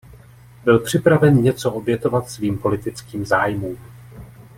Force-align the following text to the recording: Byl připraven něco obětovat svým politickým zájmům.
Byl 0.63 0.79
připraven 0.79 1.41
něco 1.41 1.71
obětovat 1.71 2.29
svým 2.29 2.57
politickým 2.57 3.25
zájmům. 3.25 3.77